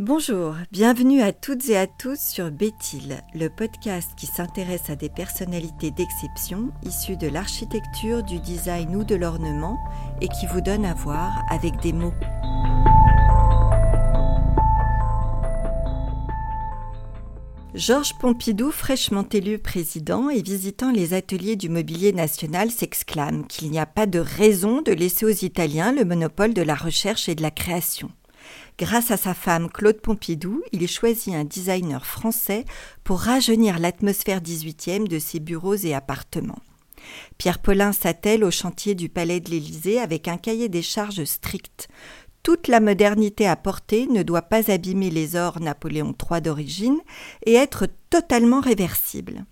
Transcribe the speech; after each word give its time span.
Bonjour, 0.00 0.56
bienvenue 0.72 1.22
à 1.22 1.32
toutes 1.32 1.68
et 1.68 1.76
à 1.76 1.86
tous 1.86 2.18
sur 2.18 2.50
Béthil, 2.50 3.22
le 3.32 3.48
podcast 3.48 4.10
qui 4.16 4.26
s'intéresse 4.26 4.90
à 4.90 4.96
des 4.96 5.08
personnalités 5.08 5.92
d'exception 5.92 6.72
issues 6.82 7.16
de 7.16 7.28
l'architecture, 7.28 8.24
du 8.24 8.40
design 8.40 8.96
ou 8.96 9.04
de 9.04 9.14
l'ornement 9.14 9.78
et 10.20 10.26
qui 10.26 10.48
vous 10.48 10.60
donne 10.60 10.84
à 10.84 10.94
voir 10.94 11.44
avec 11.48 11.80
des 11.80 11.92
mots. 11.92 12.12
Georges 17.76 18.18
Pompidou, 18.18 18.72
fraîchement 18.72 19.28
élu 19.32 19.60
président 19.60 20.28
et 20.28 20.42
visitant 20.42 20.90
les 20.90 21.14
ateliers 21.14 21.54
du 21.54 21.68
mobilier 21.68 22.12
national, 22.12 22.72
s'exclame 22.72 23.46
qu'il 23.46 23.70
n'y 23.70 23.78
a 23.78 23.86
pas 23.86 24.06
de 24.06 24.18
raison 24.18 24.82
de 24.82 24.90
laisser 24.90 25.24
aux 25.24 25.44
Italiens 25.44 25.92
le 25.92 26.04
monopole 26.04 26.52
de 26.52 26.62
la 26.62 26.74
recherche 26.74 27.28
et 27.28 27.36
de 27.36 27.42
la 27.42 27.52
création. 27.52 28.10
Grâce 28.78 29.10
à 29.10 29.16
sa 29.16 29.34
femme 29.34 29.70
Claude 29.70 30.00
Pompidou, 30.00 30.62
il 30.72 30.88
choisit 30.88 31.34
un 31.34 31.44
designer 31.44 32.04
français 32.04 32.64
pour 33.04 33.20
rajeunir 33.20 33.78
l'atmosphère 33.78 34.40
18e 34.40 35.06
de 35.06 35.18
ses 35.18 35.40
bureaux 35.40 35.76
et 35.76 35.94
appartements. 35.94 36.60
Pierre 37.38 37.58
Paulin 37.58 37.92
s'attelle 37.92 38.44
au 38.44 38.50
chantier 38.50 38.94
du 38.94 39.08
Palais 39.08 39.40
de 39.40 39.50
l'Élysée 39.50 40.00
avec 40.00 40.28
un 40.28 40.38
cahier 40.38 40.68
des 40.68 40.82
charges 40.82 41.24
strict. 41.24 41.88
Toute 42.42 42.68
la 42.68 42.80
modernité 42.80 43.46
apportée 43.46 44.06
ne 44.06 44.22
doit 44.22 44.42
pas 44.42 44.70
abîmer 44.70 45.10
les 45.10 45.36
ors 45.36 45.60
Napoléon 45.60 46.14
III 46.30 46.42
d'origine 46.42 46.98
et 47.46 47.54
être 47.54 47.86
totalement 48.10 48.60
réversible. 48.60 49.44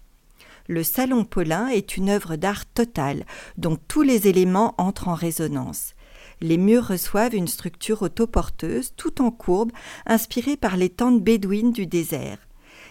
Le 0.68 0.82
Salon 0.82 1.24
Paulin 1.24 1.68
est 1.68 1.96
une 1.96 2.10
œuvre 2.10 2.36
d'art 2.36 2.66
totale 2.66 3.24
dont 3.56 3.76
tous 3.88 4.02
les 4.02 4.28
éléments 4.28 4.74
entrent 4.78 5.08
en 5.08 5.14
résonance. 5.14 5.94
Les 6.42 6.58
murs 6.58 6.88
reçoivent 6.88 7.36
une 7.36 7.46
structure 7.46 8.02
autoporteuse, 8.02 8.94
tout 8.96 9.22
en 9.22 9.30
courbe, 9.30 9.70
inspirée 10.06 10.56
par 10.56 10.76
les 10.76 10.88
tentes 10.88 11.22
bédouines 11.22 11.70
du 11.70 11.86
désert. 11.86 12.38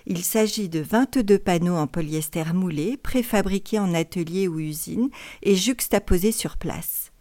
Il 0.06 0.24
s'agit 0.24 0.70
de 0.70 0.80
22 0.80 1.38
panneaux 1.38 1.76
en 1.76 1.86
polyester 1.86 2.46
moulé, 2.54 2.96
préfabriqués 2.96 3.78
en 3.78 3.94
atelier 3.94 4.48
ou 4.48 4.60
usine 4.60 5.10
et 5.44 5.58
juxtaposés 5.58 6.32
sur 6.32 6.56
place. 6.56 7.12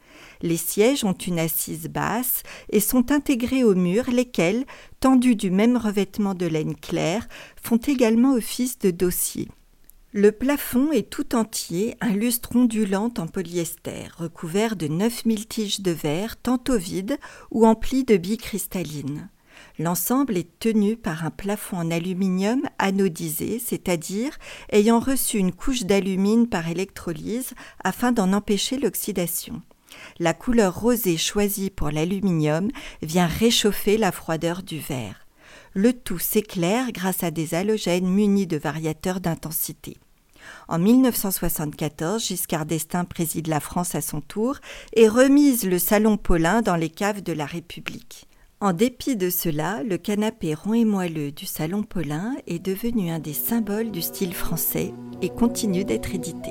Les 0.41 0.57
sièges 0.57 1.03
ont 1.03 1.15
une 1.15 1.41
assise 1.41 1.89
basse 1.89 2.45
et 2.71 2.79
sont 2.79 3.11
intégrés 3.11 3.65
aux 3.65 3.75
murs, 3.75 4.11
lesquels, 4.13 4.67
tendus 5.01 5.35
du 5.35 5.51
même 5.51 5.77
revêtement 5.77 6.35
de 6.35 6.47
laine 6.47 6.77
claire, 6.77 7.27
font 7.61 7.77
également 7.77 8.35
office 8.35 8.79
de 8.79 8.93
dossier. 8.93 9.49
Le 10.13 10.33
plafond 10.33 10.91
est 10.91 11.09
tout 11.09 11.37
entier 11.37 11.97
un 12.01 12.11
lustre 12.11 12.57
ondulant 12.57 13.13
en 13.17 13.29
polyester, 13.29 14.09
recouvert 14.19 14.75
de 14.75 14.89
9000 14.89 15.47
tiges 15.47 15.81
de 15.83 15.93
verre, 15.93 16.37
tantôt 16.37 16.77
vides 16.77 17.17
ou 17.53 17.65
emplies 17.65 18.03
de 18.03 18.17
billes. 18.17 18.41
L'ensemble 19.79 20.37
est 20.37 20.59
tenu 20.59 20.97
par 20.97 21.25
un 21.25 21.31
plafond 21.31 21.77
en 21.77 21.93
aluminium 21.93 22.63
anodisé, 22.81 23.61
c'est-à-dire 23.65 24.37
ayant 24.73 24.99
reçu 24.99 25.39
une 25.39 25.53
couche 25.53 25.85
d'alumine 25.85 26.49
par 26.49 26.69
électrolyse 26.69 27.53
afin 27.85 28.11
d'en 28.11 28.33
empêcher 28.33 28.79
l'oxydation. 28.79 29.63
La 30.19 30.35
couleur 30.35 30.81
rosée 30.81 31.19
choisie 31.19 31.71
pour 31.71 31.93
l'aluminium 31.93 32.69
vient 33.01 33.29
réchauffer 33.29 33.97
la 33.97 34.11
froideur 34.11 34.65
du 34.65 34.81
verre. 34.81 35.20
Le 35.73 35.93
tout 35.93 36.19
s'éclaire 36.19 36.91
grâce 36.93 37.23
à 37.23 37.31
des 37.31 37.55
halogènes 37.55 38.09
munis 38.09 38.49
de 38.49 38.57
variateurs 38.57 39.21
d'intensité. 39.21 39.97
En 40.69 40.79
1974, 40.79 42.25
Giscard 42.25 42.67
d'Estaing 42.67 43.05
préside 43.05 43.47
la 43.47 43.61
France 43.61 43.95
à 43.95 44.01
son 44.01 44.21
tour 44.21 44.57
et 44.95 45.07
remise 45.07 45.65
le 45.65 45.79
salon 45.79 46.17
Paulin 46.17 46.63
dans 46.63 46.77
les 46.77 46.91
caves 46.91 47.23
de 47.23 47.33
la 47.33 47.47
République. 47.47 48.27
En 48.61 48.73
dépit 48.73 49.17
de 49.17 49.31
cela, 49.31 49.83
le 49.83 49.97
canapé 49.97 50.55
rond 50.55 50.75
et 50.75 50.85
moelleux 50.85 51.33
du 51.33 51.47
salon 51.47 51.83
Paulin 51.83 52.35
est 52.47 52.59
devenu 52.59 53.11
un 53.11 53.19
des 53.19 53.33
symboles 53.33 53.91
du 53.91 54.03
style 54.03 54.35
français 54.35 54.93
et 55.23 55.31
continue 55.31 55.85
d'être 55.85 56.15
édité. 56.15 56.51